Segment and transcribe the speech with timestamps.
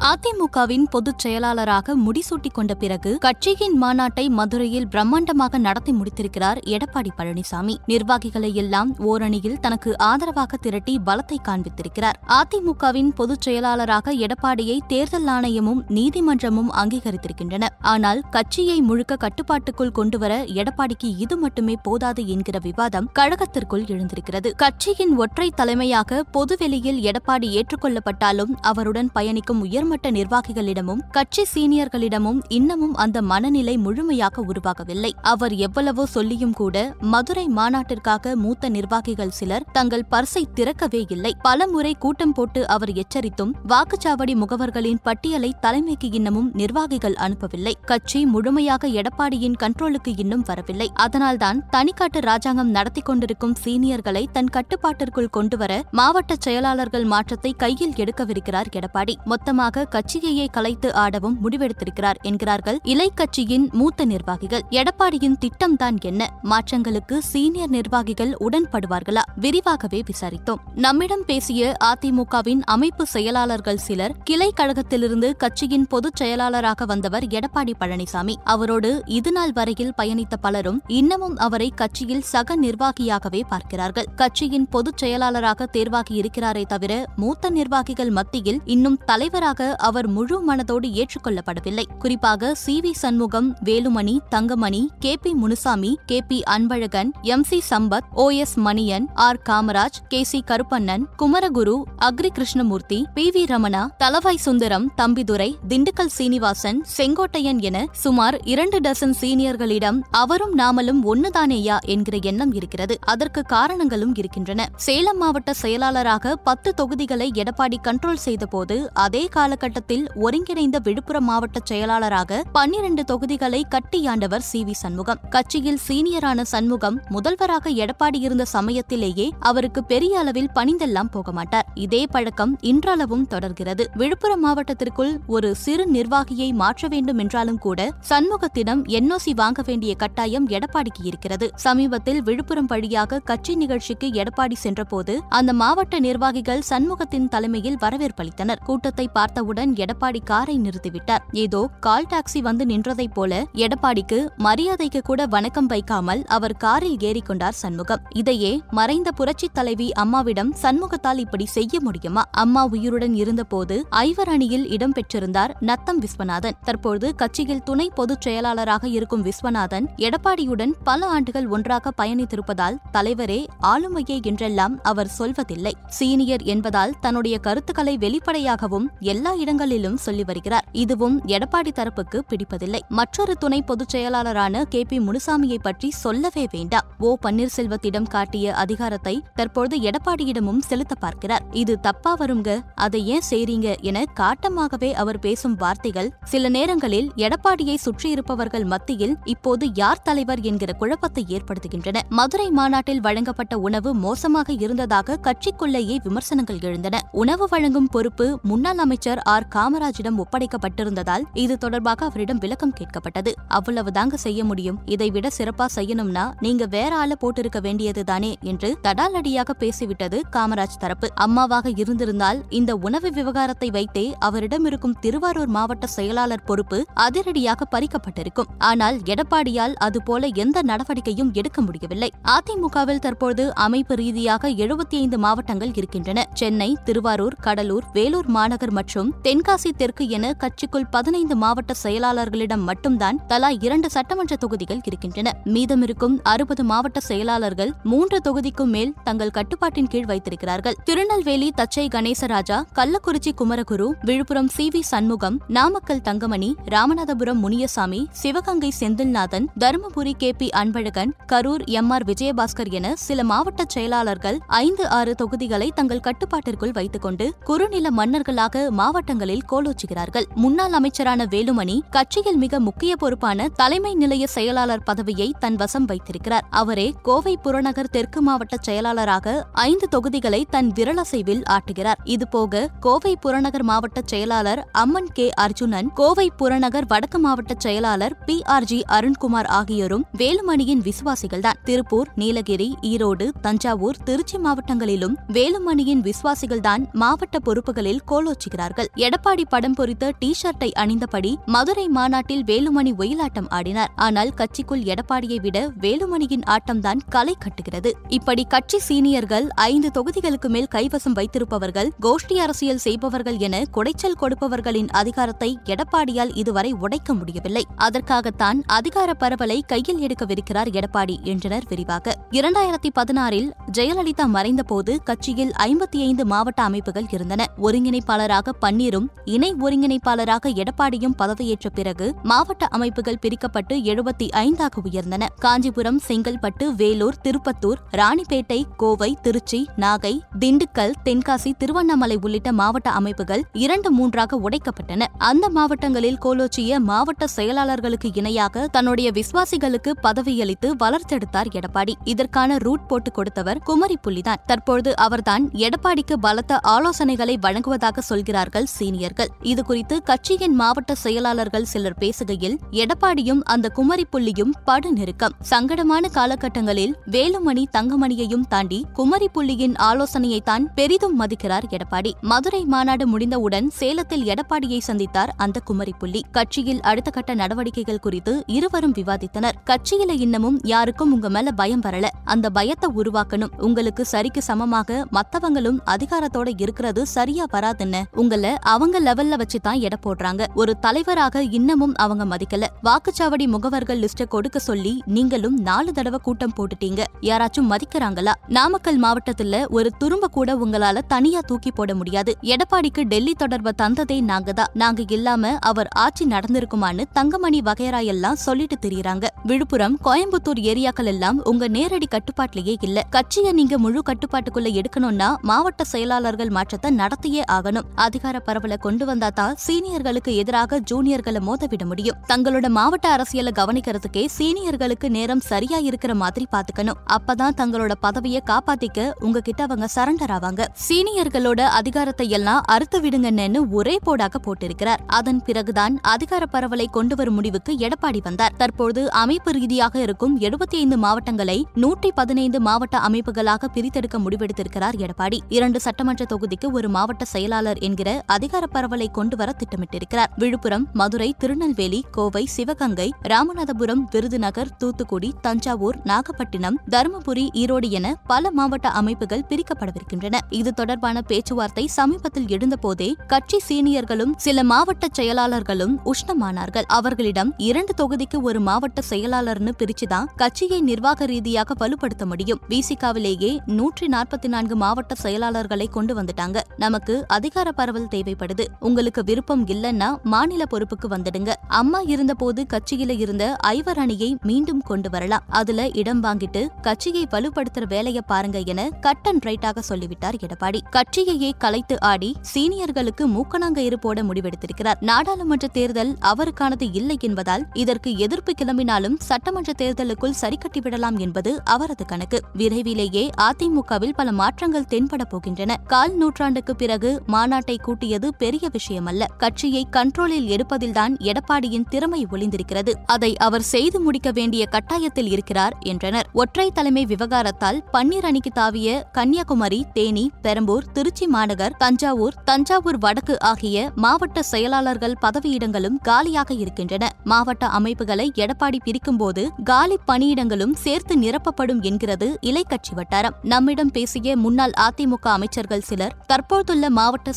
[0.00, 7.74] அதிமுகவின் பொதுச் செயலாளராக முடிசூட்டிக் கொண்ட பிறகு கட்சியின் மாநாட்டை மதுரையில் பிரம்மாண்டமாக நடத்தி முடித்திருக்கிறார் எடப்பாடி பழனிசாமி.
[7.86, 12.16] நிர்வாகிகளை எல்லாம் ஓரணியில் தனக்கு ஆதரவாக திரட்டி பலத்தை காண்பித்திருக்கிறார்.
[12.28, 17.66] அதிமுகவின் பொதுச் செயலாளராக எடப்பாடியை தேர்தல் ஆணையமும் நீதிமன்றமும் அங்கீகரித்திருக்கின்றன.
[17.80, 24.54] ஆனால் கட்சியை முழுக்க கட்டுப்பாட்டுக்குள் கொண்டுவர எடப்பாடிக்கு இது மட்டுமே போதாது என்கிற விவாதம் கழகத்திற்குள் எழுந்திருக்கிறது.
[24.56, 33.72] கட்சியின் ஒற்றை தலைமையாக பொதுவெளியில் எடப்பாடி ஏற்றுக்கொள்ளப்பட்டாலும் அவருடன் பயணிக்கும் உயர்மட்ட நிர்வாகிகளிடமும் கட்சி சீனியர்களிடமும் இன்னமும் அந்த மனநிலை
[33.84, 35.10] முழுமையாக உருவாகவில்லை.
[35.30, 36.76] அவர் எவ்வளவோ சொல்லியும் கூட
[37.12, 41.32] மதுரை மாநாட்டிற்காக மூத்த நிர்வாகிகள் சிலர் தங்கள் பர்சை திறக்கவே இல்லை.
[41.46, 47.74] பலமுறை கூட்டம் போட்டு அவர் எச்சரித்தும் வாக்குச்சாவடி முகவர்களின் பட்டியலை தலைமைக்கு இன்னமும் நிர்வாகிகள் அனுப்பவில்லை.
[47.90, 50.88] கட்சி முழுமையாக எடப்பாடியின் கண்ட்ரோலுக்கு இன்னும் வரவில்லை.
[51.06, 59.16] அதனால்தான் தனிக்காட்டு ராஜாங்கம் நடத்தி கொண்டிருக்கும் சீனியர்களை தன் கட்டுப்பாட்டிற்குள் கொண்டுவர மாவட்ட செயலாளர்கள் மாற்றத்தை கையில் எடுக்கவிருக்கிறார் எடப்பாடி.
[59.32, 64.62] மொத்தமாக கட்சியையே கலைத்து ஆடவும் முடிவெடுத்திருக்கிறார் என்கிறார்கள் இலை கட்சியின் மூத்த நிர்வாகிகள்.
[64.70, 66.30] எடப்பாடியின் திட்டம்தான் என்ன?
[66.42, 69.20] மாற்றங்களுக்கு சீனியர் நிர்வாகிகள் உடன்படுவார்களா?
[69.36, 70.58] விரிவாகவே விசாரித்தோம்.
[70.74, 78.34] நம்மிடம் பேசிய அதிமுகவின் அமைப்பு செயலாளர்கள் சிலர் கிளை கழகத்திலிருந்து கட்சியின் பொதுச் செயலாளராக வந்தவர் எடப்பாடி பழனிசாமி.
[78.44, 84.06] அவரோடு இதுநாள் வரையில் பயணித்த பலரும் இன்னமும் அவரை கட்சியில் சக நிர்வாகியாகவே பார்க்கிறார்கள்.
[84.16, 91.82] கட்சியின் பொதுச் செயலாளராக தேர்வாகி இருக்கிறாரே தவிர மூத்த நிர்வாகிகள் மத்தியில் இன்னும் தலைவராக அவர் முழு மனதோடு ஏற்றுக்கொள்ளப்படவில்லை.
[91.98, 92.80] குறிப்பாக C.
[92.80, 92.90] V.
[92.92, 95.16] Shanmugam Velumani Thangamani K.
[95.16, 95.32] P.
[95.34, 96.20] Munusamy K.
[96.20, 96.42] P.
[96.50, 97.42] Anbazhagan M.
[97.42, 97.62] C.
[97.70, 98.28] Sampath O.
[98.28, 98.60] S.
[98.60, 99.42] Manian R.
[99.48, 100.22] Kamaraj K.
[100.22, 100.42] C.
[100.46, 103.30] Karuppannan Kumaraguru Agri Krishnamurthy P.
[103.30, 103.46] V.
[103.46, 111.78] Ramana Thalavai Sundaram Thambidurai Dindigul Srinivasan Sengottaiyan என சுமார் இரண்டு dozen சீனியர்களிடம் அவரும் நாமலும் ஒன்னுதானேயா
[111.84, 112.98] என்கிற எண்ணம் இருக்கிறது.
[113.00, 114.68] அதற்கு காரணங்களும் இருக்கின்றன.
[114.76, 122.42] சேலம் மாவட்ட செயலாளராக பத்து தொகுதிகளை எடப்பாடி கண்ட்ரோல் செய்தபோது அதே கால காலகட்டத்தில் ஒருங்கிணைந்த விழுப்புரம் மாவட்ட செயலாளராக
[122.52, 124.64] பன்னிரண்டு தொகுதிகளை கட்டியாண்டவர் சி.
[124.64, 124.70] வி.
[124.70, 125.18] சண்முகம்.
[125.30, 132.58] கட்சியில் சீனியரான சண்முகம் முதல்வராக எடப்பாடி இருந்த சமயத்திலேயே அவருக்கு பெரிய அளவில் பணிந்தெல்லாம் போக மாட்டார் இதே பழக்கம்
[132.60, 133.86] இன்றளவும் தொடர்கிறது.
[133.94, 141.04] விழுப்புரம் மாவட்டத்திற்குள் ஒரு சிறு நிர்வாகியை மாற்ற வேண்டும் என்றாலும் கூட சண்முகத்திடம் என்ஓசி வாங்க வேண்டிய கட்டாயம் எடப்பாடிக்கு
[141.04, 141.48] இருக்கிறது.
[141.56, 149.48] சமீபத்தில் விழுப்புரம் வழியாக கட்சி நிகழ்ச்சிக்கு எடப்பாடி சென்றபோது அந்த மாவட்ட நிர்வாகிகள் சண்முகத்தின் தலைமையில் வரவேற்பளித்தனர் கூட்டத்தை பார்த்த
[149.50, 151.22] பார்த்தவுடன் எடப்பாடி காரை நிறுத்திவிட்டார்.
[151.32, 158.00] ஏதோ கால் டாக்ஸி வந்து நின்றதைப் போல எடப்பாடிக்கு மரியாதைக்கு கூட வணக்கம் வைக்காமல் அவர் காரில் ஏறிக்கொண்டார் சண்முகம்.
[158.14, 162.24] இதையே மறைந்த புரட்சித் தலைவி அம்மாவிடம் சண்முகத்தால் இப்படி செய்ய முடியுமா?
[162.30, 166.58] அம்மா உயிருடன் இருந்தபோது ஐவர் அணியில் இடம்பெற்றிருந்தார் நத்தம் விஸ்வநாதன்.
[166.64, 174.78] தற்போது கட்சியில் துணை பொதுச் செயலாளராக இருக்கும் விஸ்வநாதன் எடப்பாடியுடன் பல ஆண்டுகள் ஒன்றாக பயணித்திருப்பதால் தலைவரே ஆளுமையே என்றெல்லாம்
[174.82, 175.72] அவர் சொல்வதில்லை.
[175.86, 180.66] சீனியர் என்பதால் தன்னுடைய கருத்துக்களை வெளிப்படையாகவும் எல்லா இடங்களிலும் சொல்லி வருகிறார்.
[180.72, 182.80] இதுவும் எடப்பாடி தரப்புக்கு பிடிப்பதில்லை.
[182.88, 186.86] மற்றொரு துணை பொதுச் செயலாளரான கே பி முனுசாமியை பற்றி சொல்லவே வேண்டாம்.
[186.98, 191.44] ஓ பன்னீர்செல்வத்திடம் காட்டிய அதிகாரத்தை தற்போது எடப்பாடியிடமும் செலுத்த பார்க்கிறார்.
[191.52, 192.50] இது தப்பா வருங்க?
[192.74, 200.02] அதை ஏன் செய்றீங்க என காட்டமாகவே அவர் பேசும் வார்த்தைகள் சில நேரங்களில் எடப்பாடியை சுற்றியிருப்பவர்கள் மத்தியில் இப்போது யார்
[200.02, 201.98] தலைவர் என்கிற குழப்பத்தை ஏற்படுத்துகின்றன.
[202.08, 206.98] மதுரை மாநாட்டில் வழங்கப்பட்ட உணவு மோசமாக இருந்ததாக கட்சிக்குள்ளேயே விமர்சனங்கள் எழுந்தன.
[207.12, 213.32] உணவு வழங்கும் பொறுப்பு முன்னாள் அமைச்சர் ஆர் காமராஜிடம் ஒப்படைக்கப்பட்டிருந்ததால் இது தொடர்பாக அவரிடம் விளக்கம் கேட்கப்பட்டது.
[213.48, 214.78] அவ்வளவுதாங்க செய்ய முடியும்.
[214.84, 221.08] இதைவிட சிறப்பா செய்யணும்னா நீங்க வேற ஆள போட்டிருக்க வேண்டியதுதானே என்று தடாலடியாக பேசிவிட்டது காமராஜ் தரப்பு.
[221.14, 228.50] அம்மாவாக இருந்திருந்தால் இந்த உணவு விவகாரத்தை வைத்தே அவரிடம் இருக்கும் திருவாரூர் மாவட்ட செயலாளர் பொறுப்பு அதிரடியாக பறிக்கப்பட்டிருக்கும்.
[228.58, 232.12] ஆனால் எடப்பாடியால் அதுபோல எந்த நடவடிக்கையும் எடுக்க முடியவில்லை.
[232.22, 236.26] அதிமுகவில் தற்போது அமைப்பு ரீதியாக எழுபத்தி ஐந்து மாவட்டங்கள் இருக்கின்றன.
[236.34, 243.48] சென்னை திருவாரூர் கடலூர் வேலூர் மாநகர் மற்றும் தென்காசி தெற்கு என கட்சிக்குள் பதினைந்து மாவட்ட செயலாளர்களிடம் மட்டும்தான் தலா
[243.48, 245.42] இரண்டு சட்டமன்ற தொகுதிகள் இருக்கின்றன.
[245.44, 250.74] மீதமிருக்கும் அறுபது மாவட்ட செயலாளர்கள் மூன்று தொகுதிக்கும் மேல் தங்கள் கட்டுப்பாட்டின் கீழ் வைத்திருக்கிறார்கள்.
[250.84, 259.46] Tirunelveli Thachai Ganesaraja Kallakurichi Kumaraguru Villupuram C V Shanmugam Namakkal Thangamani Ramanathapuram Muniyasamy Sivaganga Senthilnathan
[259.58, 265.70] Dharmapuri K P Anbazhagan Karur M R Vijayabaskar என சில மாவட்ட செயலாளர்கள் ஐந்து ஆறு தொகுதிகளை
[265.74, 272.96] தங்கள் கட்டுப்பாட்டிற்குள் வைத்துக் கொண்டு குறுநில மன்னர்களாக மாவட்ட மாவட்டங்களில் கோலோச்சுகிறார்கள் முன்னாள் அமைச்சரான வேலுமணி கட்சியில் மிக முக்கிய
[272.96, 276.44] பொறுப்பான தலைமை நிலைய செயலாளர் பதவியை தன் வசம் வைத்திருக்கிறார்.
[276.50, 282.00] அவரே கோவை புறநகர் தெற்கு மாவட்ட செயலாளராக ஐந்து தொகுதிகளை தன் விரலசைவில் ஆட்டுகிறார்.
[282.04, 288.64] இதுபோக கோவை புறநகர் மாவட்ட செயலாளர் அம்மன் கே அர்ஜுனன் கோவை புறநகர் வடக்கு மாவட்ட செயலாளர் பி ஆர்
[288.64, 291.60] ஜி அருண்குமார் ஆகியோரும் வேலுமணியின் விசுவாசிகள்தான்.
[291.64, 300.34] திருப்பூர் நீலகிரி ஈரோடு தஞ்சாவூர் திருச்சி மாவட்டங்களிலும் வேலுமணியின் விசுவாசிகள்தான் மாவட்ட பொறுப்புகளில் கோலோச்சுகிறார்கள் எடப்பாடி படம் பொறித்த டி
[300.42, 303.92] ஷர்ட்டை அணிந்தபடி மதுரை மாநாட்டில் வேலுமணி ஒயிலாட்டம் ஆடினார்.
[303.96, 307.92] ஆனால் கட்சிக்குள் எடப்பாடியை விட வேலுமணியின் ஆட்டம்தான் களை கட்டுகிறது.
[308.08, 315.58] இப்படி கட்சி சீனியர்கள் ஐந்து தொகுதிகளுக்கு மேல் கைவசம் வைத்திருப்பவர்கள் கோஷ்டி அரசியல் செய்பவர்கள் என குடைச்சல் கொடுப்பவர்களின் அதிகாரத்தை
[315.64, 317.64] எடப்பாடியால் இதுவரை உடைக்க முடியவில்லை.
[317.76, 322.16] அதற்காகத்தான் அதிகார பரவலை கையில் எடுக்கவிருக்கிறார் எடப்பாடி என்றனர் விரிவாக.
[322.30, 327.46] இரண்டாயிரத்தி பதினாறில் ஜெயலலிதா மறைந்தபோது கட்சியில் ஐம்பத்தி ஐந்து மாவட்ட அமைப்புகள் இருந்தன.
[327.62, 328.48] ஒருங்கிணைப்பாளராக
[328.80, 335.26] பன்னீரும் இணை ஒருங்கிணைப்பாளராக எடப்பாடியும் பதவியேற்ற பிறகு மாவட்ட அமைப்புகள் பிரிக்கப்பட்டு எழுபத்தி ஐந்தாக உயர்ந்தன.
[335.38, 343.90] காஞ்சிபுரம் செங்கல்பட்டு வேலூர் திருப்பத்தூர் ராணிப்பேட்டை கோவை திருச்சி நாகை திண்டுக்கல் தென்காசி திருவண்ணாமலை உள்ளிட்ட மாவட்ட அமைப்புகள் இரண்டு
[343.90, 345.06] மூன்றாக உடைக்கப்பட்டன.
[345.18, 351.96] அந்த மாவட்டங்களில் கோலோச்சிய மாவட்ட செயலாளர்களுக்கு இணையாக தன்னுடைய விசுவாசிகளுக்கு பதவியளித்து வளர்த்தெடுத்தார் எடப்பாடி.
[352.04, 359.30] இதற்கான ரூட் போட்டு கொடுத்தவர் குமரி புள்ளிதான் தற்பொழுது அவர்தான் எடப்பாடிக்கு பலத்த ஆலோசனைகளை வழங்குவதாக சொல்கிறார்கள் சீனியர்கள்.
[359.42, 365.34] இதுகுறித்து கட்சியின் மாவட்ட செயலாளர்கள் சிலர் பேசுகையில் எடப்பாடியும் அந்த குமரி புள்ளியும் படு நெருக்கம்.
[365.50, 372.12] சங்கடமான காலகட்டங்களில் வேலுமணி தங்கமணியையும் தாண்டி குமரி புள்ளியின் ஆலோசனையைத்தான் பெரிதும் மதிக்கிறார் எடப்பாடி.
[372.20, 376.24] மதுரை மாநாடு முடிந்தவுடன் சேலத்தில் எடப்பாடியை சந்தித்தார் அந்த குமரி புள்ளி.
[376.30, 379.58] கட்சியில் அடுத்த கட்ட நடவடிக்கைகள் குறித்து இருவரும் விவாதித்தனர்.
[379.66, 382.06] கட்சியில இன்னமும் யாருக்கும் உங்க மேல பயம் வரல.
[382.24, 383.54] அந்த பயத்தை உருவாக்கணும்.
[383.58, 390.46] உங்களுக்கு சரிக்கு சமமாக மத்தவங்களும் அதிகாரத்தோட இருக்கிறது சரியா வராதுன்னு உங்கள அவங்க லெவல்ல வச்சுதான் எடை போடுறாங்க.
[390.54, 392.66] ஒரு தலைவராக இன்னமும் அவங்க மதிக்கல.
[392.84, 397.04] வாக்குச்சாவடி முகவர்கள் லிஸ்ட கொடுக்க சொல்லி நீங்களும் நாலு தடவை கூட்டம் போட்டுட்டீங்க.
[397.20, 398.32] யாராச்சும் மதிக்கிறாங்களா?
[398.48, 402.36] நாமக்கல் மாவட்டத்துல ஒரு துரும்ப கூட உங்களால தனியா தூக்கி போட முடியாது.
[402.42, 404.66] எடப்பாடிக்கு டெல்லி தொடர்பை தந்ததே நாங்க தான்.
[404.74, 409.26] நாங்க இல்லாம அவர் ஆட்சி நடந்திருக்குமான்னு தங்கமணி வகைரா எல்லாம் சொல்லிட்டு திரியறாங்க.
[409.44, 413.06] விழுப்புரம் கோயம்புத்தூர் ஏரியாக்கள் எல்லாம் உங்க நேரடி கட்டுப்பாட்டிலேயே இல்ல.
[413.10, 417.84] கட்சியை நீங்க முழு கட்டுப்பாட்டுக்குள்ள எடுக்கணும்னா மாவட்ட செயலாளர்கள் மாற்றத்தை நடத்தியே ஆகணும்.
[417.94, 422.16] அதிகார பரவல கொண்டு வந்தாதான் சீனியர்களுக்கு எதிராக ஜூனியர்களை மோதவிட முடியும்.
[422.28, 426.98] தங்களோட மாவட்ட அரசியலை கவனிக்கிறதுக்கே சீனியர்களுக்கு நேரம் சரியா இருக்கிற மாதிரி பாத்துக்கணும்.
[427.16, 430.64] அப்பதான் தங்களோட பதவியை காப்பாத்திக்க உங்ககிட்ட அவங்க சரண்டர் ஆவாங்க.
[430.88, 435.00] சீனியர்களோட அதிகாரத்தை எல்லாம் அறுத்து விடுங்கன்னு ஒரே போடாக போட்டிருக்கிறார்.
[435.06, 438.54] அதன் பிறகுதான் அதிகார பரவலை கொண்டு வரும் முடிவுக்கு எடப்பாடி வந்தார்.
[438.56, 445.38] தற்போது அமைப்பு ரீதியாக இருக்கும் எழுபத்தி ஐந்து மாவட்டங்களை நூற்றி பதினைந்து மாவட்ட அமைப்புகளாக பிரித்தெடுக்க முடிவெடுத்திருக்கிறார் எடப்பாடி.
[445.48, 450.30] இரண்டு சட்டமன்ற தொகுதிக்கு ஒரு மாவட்ட செயலாளர் என்கிற அதிகார பரவலை கொண்டு வர திட்டமிட்டிருக்கிறார்.
[450.36, 458.88] விழுப்புரம் மதுரை திருநெல்வேலி கோவை சிவகங்கை ராமநாதபுரம் விருதுநகர் தூத்துக்குடி தஞ்சாவூர் நாகப்பட்டினம் தருமபுரி ஈரோடு என பல மாவட்ட
[458.88, 460.38] அமைப்புகள் பிரிக்கப்படவிருக்கின்றன.
[460.50, 466.88] இது தொடர்பான பேச்சுவார்த்தை சமீபத்தில் எழுந்தபோதே கட்சி சீனியர்களும் சில மாவட்ட செயலாளர்களும் உஷ்ணமானார்கள்.
[466.98, 472.60] அவர்களிடம் இரண்டு தொகுதிக்கு ஒரு மாவட்ட செயலாளர்னு பிரிச்சுதான் கட்சியை நிர்வாக ரீதியாக வலுப்படுத்த முடியும்.
[472.68, 476.58] விசிகாவிலேயே நூற்றி நாற்பத்தி நான்கு மாவட்ட செயலாளர்களை கொண்டு வந்துட்டாங்க.
[476.76, 478.66] நமக்கு அதிகார பரவல் தேவைப்படுது.
[478.80, 481.52] உங்களுக்கு விருப்பம் இல்லைன்னா மாநில பொறுப்புக்கு வந்துடுங்க.
[481.68, 485.42] அம்மா இருந்தபோது கட்சியில இருந்த ஐவர் அணியை மீண்டும் கொண்டு வரலாம்.
[485.48, 490.80] அதுல இடம் வாங்கிட்டு கட்சியை வலுப்படுத்துற வேலையை பாருங்க என கட் அண்ட் ரைட்டாக சொல்லிவிட்டார் எடப்பாடி.
[490.90, 494.98] கட்சியையே கலைத்து ஆடி சீனியர்களுக்கு மூக்கணாங்கயிறு போட முடிவெடுத்திருக்கிறார்.
[495.00, 502.40] நாடாளுமன்ற தேர்தல் அவருக்கானது இல்லை என்பதால் இதற்கு எதிர்ப்பு கிளம்பினாலும் சட்டமன்ற தேர்தலுக்குள் சரிக்கட்டிவிடலாம் என்பது அவரது கணக்கு.
[502.52, 505.74] விரைவிலேயே அதிமுகவில் பல மாற்றங்கள் தென்பட போகின்றன.
[505.86, 509.24] கால் நூற்றாண்டுக்கு பிறகு மாநாட்டை கூட்டிய கூட்டியது பெரிய விஷயமல்ல.
[509.38, 512.92] கட்சியை கண்ட்ரோலில் எடுப்பதில்தான் எடப்பாடியின் திறமை ஒளிந்திருக்கிறது.
[513.06, 516.28] அதை அவர் செய்து முடிக்க வேண்டிய கட்டாயத்தில் இருக்கிறார் என்றனர்.
[516.32, 523.90] ஒற்றை தலைமை விவகாரத்தால் பன்னீர் அணிக்கு தாவிய கன்னியாகுமரி தேனி பெரம்பூர் திருச்சி மாநகர் தஞ்சாவூர் தஞ்சாவூர் வடக்கு ஆகிய
[523.94, 527.12] மாவட்ட செயலாளர்கள் பதவியிடங்களும் காலியாக இருக்கின்றன.
[527.24, 533.36] மாவட்ட அமைப்புகளை எடப்பாடி பிரிக்கும்போது காலி பணியிடங்களும் சேர்த்து நிரப்பப்படும் என்கிறது இலை கட்சி வட்டாரம்.
[533.42, 537.32] நம்மிடம் பேசிய முன்னாள் அதிமுக அமைச்சர்கள் சிலர் தற்போதுள்ள மாவட்ட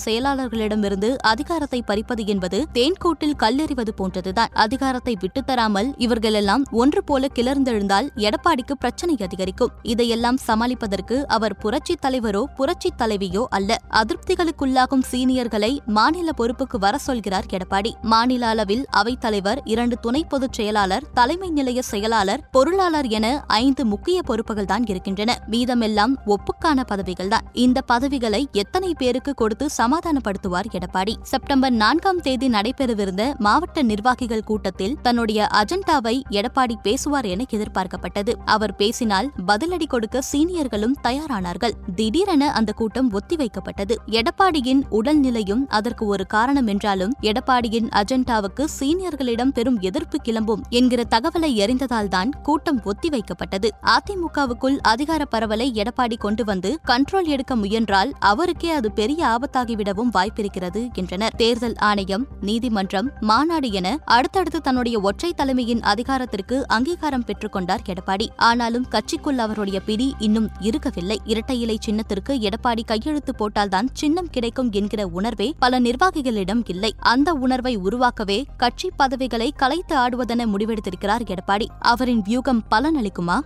[0.64, 4.52] மக்களிடமிருந்து அதிகாரத்தை பறிப்பது என்பது தேன்கூட்டில் கல்லெறிவது போன்றதுதான்.
[4.54, 9.72] அதிகாரத்தை விட்டுத்தராமல் இவர்களெல்லாம் ஒன்று போல கிளர்ந்தெழுந்தால் எடப்பாடிக்கு பிரச்சனை அதிகரிக்கும்.
[9.84, 13.78] இதையெல்லாம் சமாளிப்பதற்கு அவர் புரட்சித் தலைவரோ புரட்சித் தலைவியோ அல்ல.
[13.90, 17.92] அதிருப்திகளுக்குள்ளாகும் சீனியர்களை மாநில பொறுப்புக்கு வர சொல்கிறார் எடப்பாடி.
[18.02, 24.66] மாநில அளவில் அவைத்தலைவர் இரண்டு துணை பொதுச் செயலாளர் தலைமை நிலைய செயலாளர் பொருளாளர் என ஐந்து முக்கிய பொறுப்புகள்
[24.66, 25.32] தான் இருக்கின்றன.
[25.52, 31.16] மீதமெல்லாம் ஒப்புக்கான பதவிகள்தான் இந்த பதவிகளை எத்தனை பேருக்கு கொடுத்து சமாதானப்படுத்துவது பேசுவார் எடப்பாடி.
[31.22, 38.34] செப்டம்பர் நான்காம் தேதி நடைபெறவிருந்த மாவட்ட நிர்வாகிகள் கூட்டத்தில் தன்னுடைய அஜெண்டாவை எடப்பாடி பேசுவார் என எதிர்பார்க்கப்பட்டது.
[38.46, 41.72] அவர் பேசினால் பதிலடி கொடுக்க சீனியர்களும் தயாரானார்கள்.
[41.96, 43.96] திடீரென அந்த கூட்டம் ஒத்திவைக்கப்பட்டது.
[44.06, 52.30] எடப்பாடியின் உடல்நிலையும் அதற்கு ஒரு காரணம் என்றாலும் எடப்பாடியின் அஜெண்டாவுக்கு சீனியர்களிடம் பெரும் எதிர்ப்பு கிளம்பும் என்கிற தகவலை எறிந்ததால்தான்
[52.42, 53.70] கூட்டம் ஒத்திவைக்கப்பட்டது.
[53.86, 60.90] அதிமுகவுக்குள் அதிகார பரவலை எடப்பாடி கொண்டு வந்து கண்ட்ரோல் எடுக்க முயன்றால் அவருக்கே அது பெரிய ஆபத்தாகிவிடவும் வாய்ப்பு வைத்திருக்கிறது
[60.94, 61.36] என்றனர்.
[61.36, 68.28] தேர்தல் ஆணையம் நீதிமன்றம் மாநாடு என அடுத்தடுத்து தன்னுடைய ஒற்றை தலைமையின் அதிகாரத்திற்கு அங்கீகாரம் பெற்றுக் கொண்டார் எடப்பாடி.
[68.38, 71.22] ஆனாலும் கட்சிக்குள் அவருடைய பிடி இன்னும் இருக்கவில்லை.
[71.26, 76.96] இரட்டை இலை சின்னத்திற்கு எடப்பாடி கையெழுத்து போட்டால்தான் சின்னம் கிடைக்கும் என்கிற உணர்வே பல நிர்வாகிகளிடம் இல்லை.
[77.00, 81.66] அந்த உணர்வை உருவாக்கவே கட்சி பதவிகளை கலைத்து ஆடுவதென முடிவெடுத்திருக்கிறார் எடப்பாடி.
[81.80, 83.40] அவரின் வியூகம் பலனளிக்குமா?